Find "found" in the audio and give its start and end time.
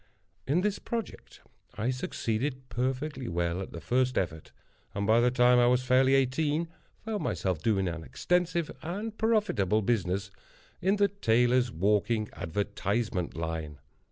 7.05-7.21